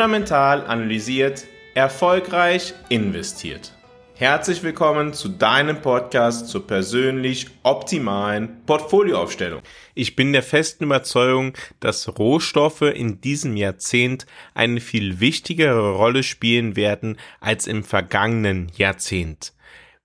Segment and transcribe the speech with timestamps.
[0.00, 1.44] fundamental analysiert,
[1.74, 3.74] erfolgreich investiert.
[4.14, 9.60] Herzlich willkommen zu deinem Podcast zur persönlich optimalen Portfolioaufstellung.
[9.94, 14.24] Ich bin der festen Überzeugung, dass Rohstoffe in diesem Jahrzehnt
[14.54, 19.52] eine viel wichtigere Rolle spielen werden als im vergangenen Jahrzehnt.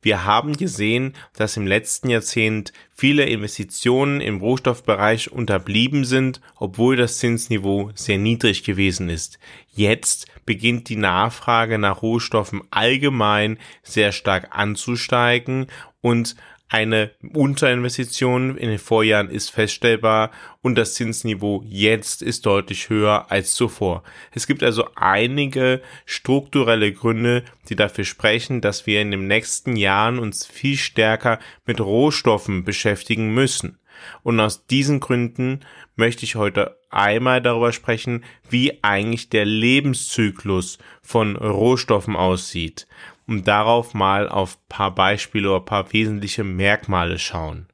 [0.06, 7.18] Wir haben gesehen, dass im letzten Jahrzehnt viele Investitionen im Rohstoffbereich unterblieben sind, obwohl das
[7.18, 9.40] Zinsniveau sehr niedrig gewesen ist.
[9.74, 15.66] Jetzt beginnt die Nachfrage nach Rohstoffen allgemein sehr stark anzusteigen
[16.02, 16.36] und
[16.68, 23.54] eine Unterinvestition in den Vorjahren ist feststellbar und das Zinsniveau jetzt ist deutlich höher als
[23.54, 24.04] zuvor.
[24.32, 30.18] Es gibt also einige strukturelle Gründe, die dafür sprechen, dass wir in den nächsten Jahren
[30.18, 33.78] uns viel stärker mit Rohstoffen beschäftigen müssen.
[34.24, 35.62] Und aus diesen Gründen
[35.96, 42.88] möchte ich heute einmal darüber sprechen, wie eigentlich der Lebenszyklus von Rohstoffen aussieht
[43.28, 47.68] um darauf mal auf paar Beispiele oder paar wesentliche Merkmale schauen.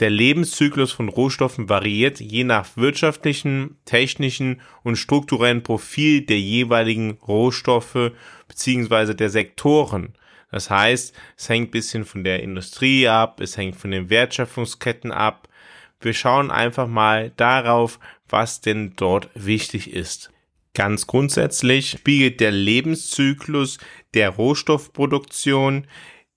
[0.00, 8.12] Der Lebenszyklus von Rohstoffen variiert je nach wirtschaftlichen, technischen und strukturellen Profil der jeweiligen Rohstoffe
[8.48, 9.14] bzw.
[9.14, 10.14] der Sektoren.
[10.50, 15.48] Das heißt, es hängt bisschen von der Industrie ab, es hängt von den Wertschöpfungsketten ab.
[16.00, 20.31] Wir schauen einfach mal darauf, was denn dort wichtig ist.
[20.74, 23.78] Ganz grundsätzlich spiegelt der Lebenszyklus
[24.14, 25.86] der Rohstoffproduktion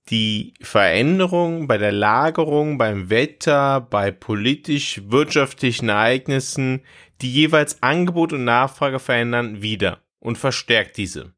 [0.09, 6.81] die Veränderung bei der Lagerung, beim Wetter, bei politisch-wirtschaftlichen Ereignissen,
[7.21, 11.33] die jeweils Angebot und Nachfrage verändern, wieder und verstärkt diese.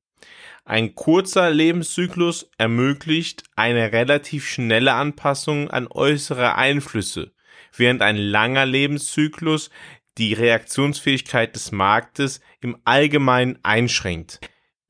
[0.65, 7.31] Ein kurzer Lebenszyklus ermöglicht eine relativ schnelle Anpassung an äußere Einflüsse,
[7.73, 9.69] während ein langer Lebenszyklus
[10.17, 14.39] die Reaktionsfähigkeit des Marktes im Allgemeinen einschränkt.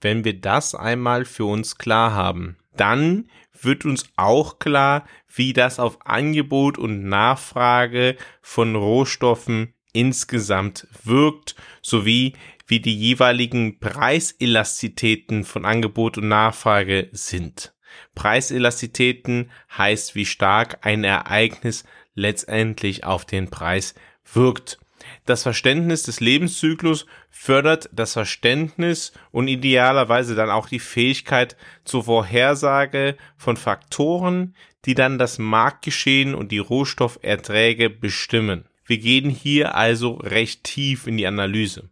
[0.01, 3.29] Wenn wir das einmal für uns klar haben, dann
[3.59, 12.33] wird uns auch klar, wie das auf Angebot und Nachfrage von Rohstoffen insgesamt wirkt, sowie
[12.67, 17.73] wie die jeweiligen Preiselastizitäten von Angebot und Nachfrage sind.
[18.13, 21.83] Preiselastizitäten heißt, wie stark ein Ereignis
[22.13, 23.95] letztendlich auf den Preis
[24.33, 24.79] wirkt.
[25.25, 33.17] Das Verständnis des Lebenszyklus fördert das Verständnis und idealerweise dann auch die Fähigkeit zur Vorhersage
[33.37, 38.65] von Faktoren, die dann das Marktgeschehen und die Rohstofferträge bestimmen.
[38.85, 41.89] Wir gehen hier also recht tief in die Analyse.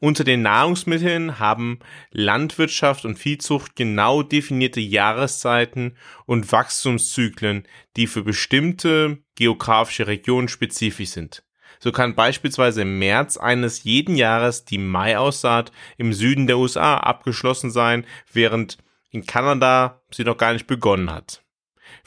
[0.00, 1.78] Unter den Nahrungsmitteln haben
[2.10, 7.66] Landwirtschaft und Viehzucht genau definierte Jahreszeiten und Wachstumszyklen,
[7.96, 11.44] die für bestimmte geografische Regionen spezifisch sind.
[11.84, 17.70] So kann beispielsweise im März eines jeden Jahres die Maiaussaat im Süden der USA abgeschlossen
[17.70, 18.78] sein, während
[19.10, 21.42] in Kanada sie noch gar nicht begonnen hat.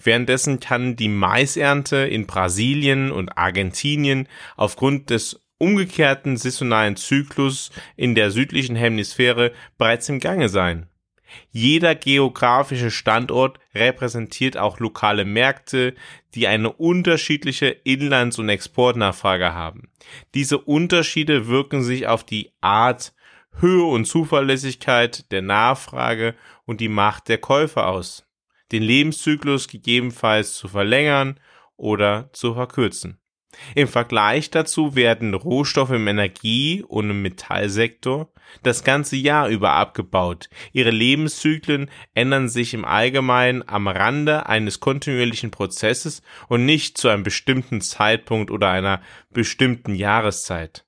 [0.01, 8.31] Währenddessen kann die Maisernte in Brasilien und Argentinien aufgrund des umgekehrten saisonalen Zyklus in der
[8.31, 10.87] südlichen Hemisphäre bereits im Gange sein.
[11.51, 15.93] Jeder geografische Standort repräsentiert auch lokale Märkte,
[16.35, 19.89] die eine unterschiedliche Inlands- und Exportnachfrage haben.
[20.33, 23.13] Diese Unterschiede wirken sich auf die Art,
[23.59, 26.35] Höhe und Zuverlässigkeit der Nachfrage
[26.65, 28.27] und die Macht der Käufer aus,
[28.71, 31.39] den Lebenszyklus gegebenenfalls zu verlängern
[31.75, 33.19] oder zu verkürzen.
[33.75, 38.29] Im Vergleich dazu werden Rohstoffe im Energie- und im Metallsektor
[38.63, 40.49] das ganze Jahr über abgebaut.
[40.73, 47.23] Ihre Lebenszyklen ändern sich im Allgemeinen am Rande eines kontinuierlichen Prozesses und nicht zu einem
[47.23, 49.01] bestimmten Zeitpunkt oder einer
[49.31, 50.85] bestimmten Jahreszeit.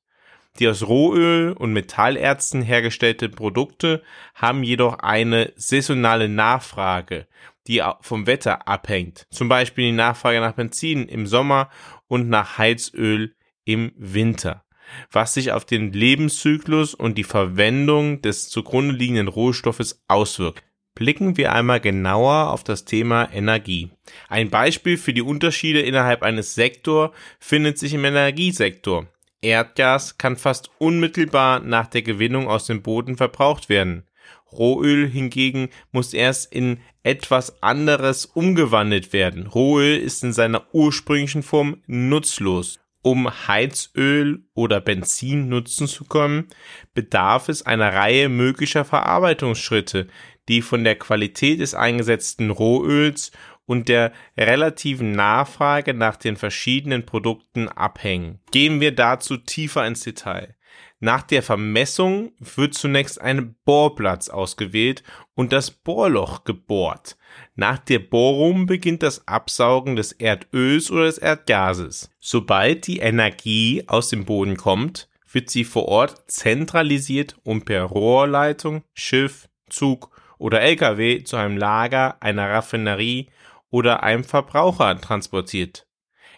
[0.59, 4.03] Die aus Rohöl und Metallerzen hergestellte Produkte
[4.36, 7.27] haben jedoch eine saisonale Nachfrage,
[7.68, 9.25] die vom Wetter abhängt.
[9.30, 11.69] Zum Beispiel die Nachfrage nach Benzin im Sommer
[12.10, 13.34] und nach Heizöl
[13.64, 14.66] im Winter,
[15.12, 20.64] was sich auf den Lebenszyklus und die Verwendung des zugrunde liegenden Rohstoffes auswirkt.
[20.96, 23.90] Blicken wir einmal genauer auf das Thema Energie.
[24.28, 29.08] Ein Beispiel für die Unterschiede innerhalb eines Sektors findet sich im Energiesektor.
[29.42, 34.04] Erdgas kann fast unmittelbar nach der Gewinnung aus dem Boden verbraucht werden.
[34.51, 39.48] Rohöl hingegen muss erst in etwas anderes umgewandelt werden.
[39.48, 42.80] Rohöl ist in seiner ursprünglichen Form nutzlos.
[43.01, 46.48] Um Heizöl oder Benzin nutzen zu können,
[46.94, 50.07] bedarf es einer Reihe möglicher Verarbeitungsschritte,
[50.50, 53.31] die von der Qualität des eingesetzten Rohöls
[53.66, 58.40] und der relativen Nachfrage nach den verschiedenen Produkten abhängen.
[58.51, 60.56] Gehen wir dazu tiefer ins Detail.
[61.01, 65.04] Nach der Vermessung wird zunächst ein Bohrplatz ausgewählt
[65.34, 67.18] und das Bohrloch gebohrt.
[67.56, 72.12] Nach der Bohrung beginnt das Absaugen des Erdöls oder des Erdgases.
[72.19, 78.84] Sobald die Energie aus dem Boden kommt, wird sie vor Ort zentralisiert und per Rohrleitung,
[78.94, 83.30] Schiff, Zug oder LKW zu einem Lager, einer Raffinerie
[83.69, 85.86] oder einem Verbraucher transportiert.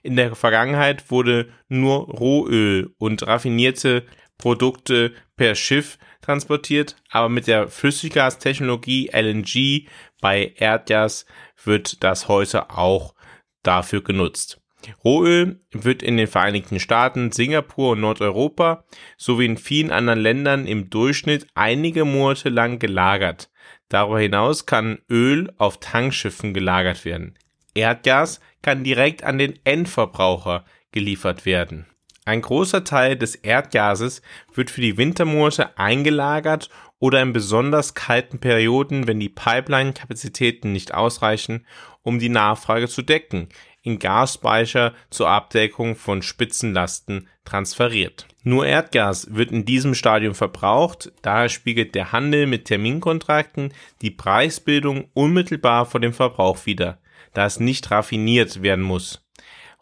[0.03, 4.03] In der Vergangenheit wurde nur Rohöl und raffinierte
[4.41, 9.87] Produkte per Schiff transportiert, aber mit der Flüssiggastechnologie LNG
[10.19, 11.25] bei Erdgas
[11.63, 13.15] wird das heute auch
[13.63, 14.59] dafür genutzt.
[15.03, 18.83] Rohöl wird in den Vereinigten Staaten, Singapur und Nordeuropa
[19.15, 23.51] sowie in vielen anderen Ländern im Durchschnitt einige Monate lang gelagert.
[23.89, 27.37] Darüber hinaus kann Öl auf Tankschiffen gelagert werden.
[27.75, 31.85] Erdgas kann direkt an den Endverbraucher geliefert werden.
[32.23, 34.21] Ein großer Teil des Erdgases
[34.53, 36.69] wird für die Wintermonate eingelagert
[36.99, 41.65] oder in besonders kalten Perioden, wenn die Pipeline-Kapazitäten nicht ausreichen,
[42.03, 43.49] um die Nachfrage zu decken,
[43.81, 48.27] in Gasspeicher zur Abdeckung von Spitzenlasten transferiert.
[48.43, 53.73] Nur Erdgas wird in diesem Stadium verbraucht, daher spiegelt der Handel mit Terminkontrakten
[54.03, 56.99] die Preisbildung unmittelbar vor dem Verbrauch wider,
[57.33, 59.25] da es nicht raffiniert werden muss.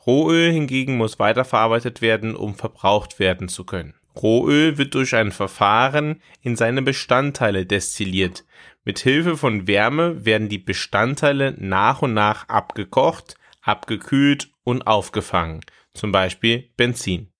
[0.05, 3.95] Rohöl hingegen muss weiterverarbeitet werden, um verbraucht werden zu können.
[4.15, 8.45] Rohöl wird durch ein Verfahren in seine Bestandteile destilliert.
[8.83, 15.61] Mit Hilfe von Wärme werden die Bestandteile nach und nach abgekocht, abgekühlt und aufgefangen,
[15.93, 17.31] zum Beispiel Benzin,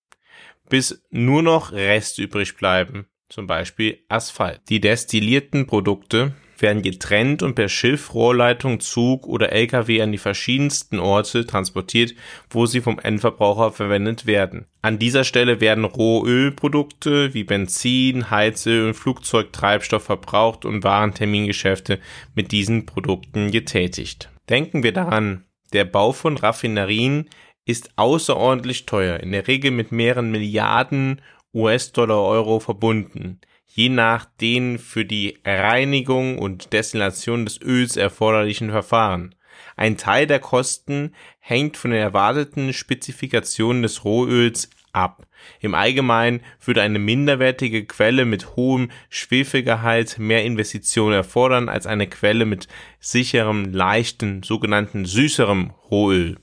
[0.69, 4.61] bis nur noch Reste übrig bleiben, zum Beispiel Asphalt.
[4.69, 10.99] Die destillierten Produkte werden getrennt und per Schiff, Rohrleitung, Zug oder LKW an die verschiedensten
[10.99, 12.13] Orte transportiert,
[12.49, 14.65] wo sie vom Endverbraucher verwendet werden.
[14.81, 21.99] An dieser Stelle werden Rohölprodukte wie Benzin, Heizöl und Flugzeugtreibstoff verbraucht und Warentermingeschäfte
[22.35, 24.29] mit diesen Produkten getätigt.
[24.49, 27.29] Denken wir daran, der Bau von Raffinerien
[27.65, 31.21] ist außerordentlich teuer, in der Regel mit mehreren Milliarden
[31.53, 33.39] US-Dollar Euro verbunden
[33.79, 39.35] je nach den für die Reinigung und Destillation des Öls erforderlichen Verfahren.
[39.77, 45.25] Ein Teil der Kosten hängt von den erwarteten Spezifikationen des Rohöls ab.
[45.61, 52.45] Im Allgemeinen würde eine minderwertige Quelle mit hohem Schwefelgehalt mehr Investitionen erfordern als eine Quelle
[52.45, 52.67] mit
[52.99, 56.35] sicherem, leichten, sogenannten süßerem Rohöl.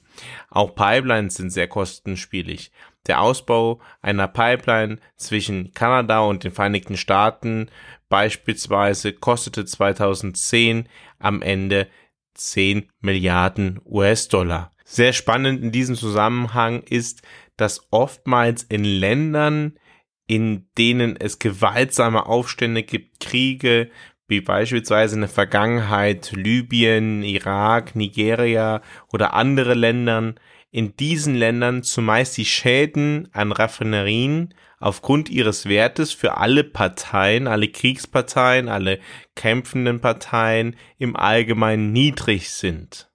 [0.49, 2.71] Auch Pipelines sind sehr kostenspielig.
[3.07, 7.69] Der Ausbau einer Pipeline zwischen Kanada und den Vereinigten Staaten
[8.09, 10.89] beispielsweise kostete 2010
[11.19, 11.89] am Ende
[12.35, 14.73] 10 Milliarden US-Dollar.
[14.85, 17.23] Sehr spannend in diesem Zusammenhang ist,
[17.57, 19.79] dass oftmals in Ländern,
[20.27, 23.91] in denen es gewaltsame Aufstände gibt, Kriege,
[24.29, 28.83] wie beispielsweise in der Vergangenheit Libyen, Irak, Nigeria
[29.13, 30.39] oder andere Ländern,
[30.77, 37.69] in diesen Ländern zumeist die Schäden an Raffinerien aufgrund ihres Wertes für alle Parteien, alle
[37.69, 39.01] Kriegsparteien, alle
[39.35, 43.11] kämpfenden Parteien im Allgemeinen niedrig sind.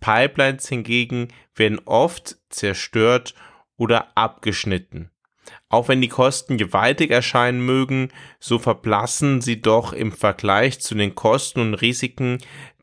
[0.00, 3.34] Pipelines hingegen werden oft zerstört
[3.78, 5.10] oder abgeschnitten.
[5.70, 11.14] Auch wenn die Kosten gewaltig erscheinen mögen, so verblassen sie doch im Vergleich zu den
[11.14, 12.36] Kosten und Risiken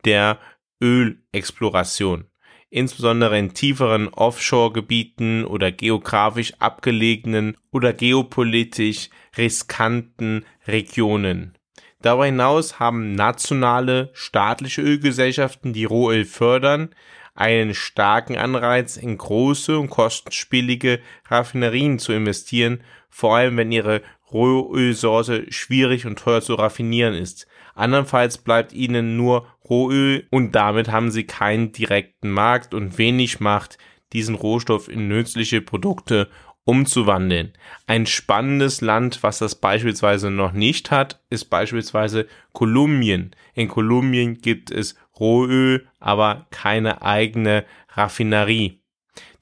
[0.04, 0.40] der
[0.82, 2.24] Ölexploration
[2.70, 11.56] insbesondere in tieferen Offshore-Gebieten oder geografisch abgelegenen oder geopolitisch riskanten Regionen.
[12.02, 16.90] Darüber hinaus haben nationale staatliche Ölgesellschaften, die Rohöl fördern,
[17.34, 25.50] einen starken Anreiz, in große und kostenspielige Raffinerien zu investieren, vor allem wenn ihre Rohölsorte
[25.52, 27.46] schwierig und teuer zu raffinieren ist.
[27.76, 33.78] Andernfalls bleibt ihnen nur Rohöl und damit haben sie keinen direkten Markt und wenig Macht,
[34.12, 36.28] diesen Rohstoff in nützliche Produkte
[36.64, 37.52] umzuwandeln.
[37.86, 43.36] Ein spannendes Land, was das beispielsweise noch nicht hat, ist beispielsweise Kolumbien.
[43.54, 48.80] In Kolumbien gibt es Rohöl, aber keine eigene Raffinerie.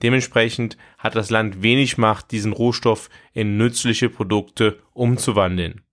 [0.03, 5.84] Dementsprechend hat das Land wenig Macht, diesen Rohstoff in nützliche Produkte umzuwandeln.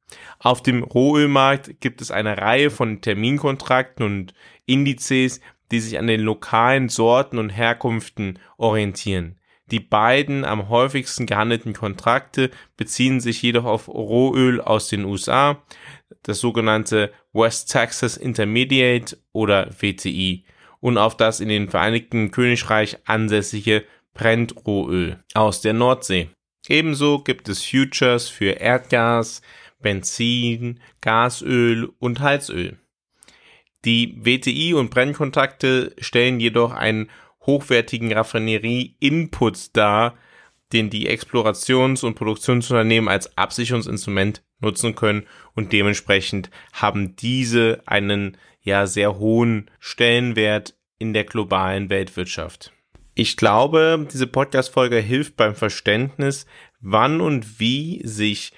[0.43, 4.33] Auf dem Rohölmarkt gibt es eine Reihe von Terminkontrakten und
[4.65, 5.39] Indizes,
[5.71, 9.39] die sich an den lokalen Sorten und Herkünften orientieren.
[9.67, 15.61] Die beiden am häufigsten gehandelten Kontrakte beziehen sich jedoch auf Rohöl aus den USA,
[16.23, 20.43] das sogenannte West Texas Intermediate oder WTI
[20.79, 26.29] und auf das in den Vereinigten Königreich ansässige Brentrohöl aus der Nordsee.
[26.67, 29.41] Ebenso gibt es Futures für Erdgas,
[29.81, 32.77] Benzin, Gasöl und Heizöl.
[33.85, 37.09] Die WTI und Brennkontakte stellen jedoch einen
[37.45, 40.15] hochwertigen Raffinerie-Input dar,
[40.71, 48.85] den die Explorations- und Produktionsunternehmen als Absicherungsinstrument nutzen können und dementsprechend haben diese einen ja
[48.85, 52.71] sehr hohen Stellenwert in der globalen Weltwirtschaft.
[53.15, 56.45] Ich glaube, diese Podcast-Folge hilft beim Verständnis,
[56.79, 58.53] wann und wie sich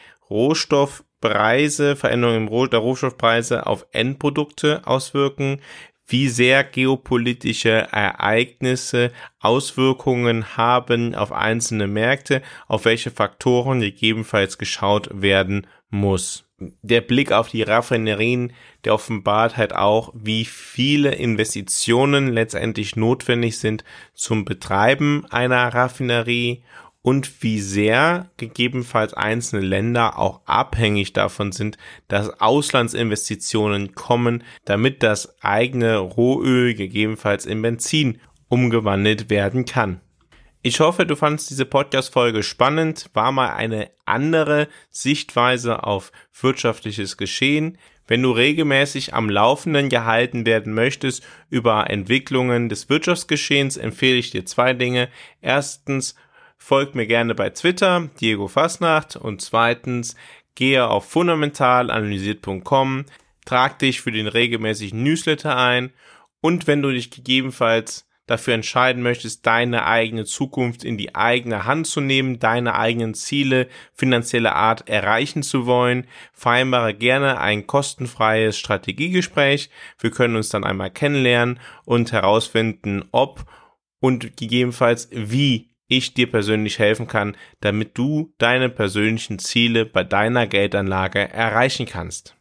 [1.24, 5.62] Rohstoffpreise, Veränderungen der Rohstoffpreise auf Endprodukte auswirken,
[6.06, 15.66] wie sehr geopolitische Ereignisse Auswirkungen haben auf einzelne Märkte, auf welche Faktoren gegebenenfalls geschaut werden
[15.90, 16.46] muss.
[16.82, 18.54] Der Blick auf die Raffinerien,
[18.84, 26.64] der offenbart halt auch, wie viele Investitionen letztendlich notwendig sind zum Betreiben einer Raffinerie
[27.04, 35.38] und wie sehr gegebenenfalls einzelne Länder auch abhängig davon sind, dass Auslandsinvestitionen kommen, damit das
[35.44, 40.00] eigene Rohöl gegebenenfalls in Benzin umgewandelt werden kann.
[40.62, 47.78] Ich hoffe, du fandest diese Podcast-Folge spannend, war mal eine andere Sichtweise auf wirtschaftliches Geschehen.
[48.08, 54.46] Wenn du regelmäßig am Laufenden gehalten werden möchtest über Entwicklungen des Wirtschaftsgeschehens, empfehle ich dir
[54.46, 55.10] zwei Dinge.
[55.42, 56.16] Erstens,
[56.58, 59.16] folg mir gerne bei Twitter, Diego Fasnacht.
[59.16, 60.16] Und zweitens,
[60.56, 63.06] gehe auf fundamentalanalysiert.com,
[63.46, 65.92] trag dich für den regelmäßigen Newsletter ein
[66.42, 71.88] und wenn du dich gegebenenfalls dafür entscheiden möchtest, deine eigene Zukunft in die eigene Hand
[71.88, 79.70] zu nehmen, deine eigenen Ziele finanzieller Art erreichen zu wollen, vereinbare gerne ein kostenfreies Strategiegespräch.
[80.00, 83.46] Wir können uns dann einmal kennenlernen und herausfinden, ob
[84.00, 90.48] und gegebenenfalls wie ich dir persönlich helfen kann, damit du deine persönlichen Ziele bei deiner
[90.48, 92.36] Geldanlage erreichen kannst.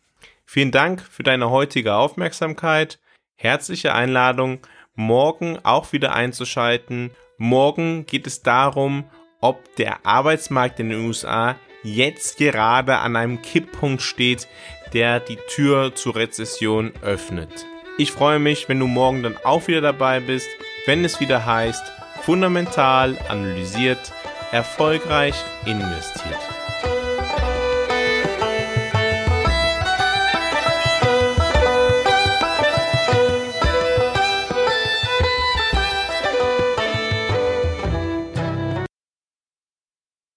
[0.45, 3.01] Vielen Dank für deine heutige Aufmerksamkeit.
[3.37, 4.61] Herzliche Einladung,
[4.95, 7.11] morgen auch wieder einzuschalten.
[7.39, 9.05] Morgen geht es darum,
[9.41, 14.47] ob der Arbeitsmarkt in den USA jetzt gerade an einem Kipppunkt steht,
[14.93, 17.67] der die Tür zur Rezession öffnet.
[17.99, 20.49] Ich freue mich, wenn du morgen dann auch wieder dabei bist,
[20.87, 21.83] wenn es wieder heißt,
[22.25, 24.13] fundamental analysiert,
[24.53, 25.35] erfolgreich
[25.67, 26.62] investiert.